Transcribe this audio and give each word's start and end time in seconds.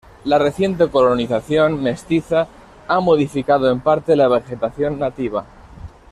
La 0.25 0.39
reciente 0.39 0.89
colonización 0.89 1.83
mestiza, 1.83 2.47
ha 2.87 2.99
modificado 2.99 3.69
en 3.71 3.81
parte 3.81 4.15
la 4.15 4.27
vegetación 4.29 4.97
nativa. 4.97 5.45